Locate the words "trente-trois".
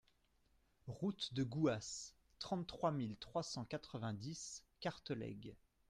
2.39-2.89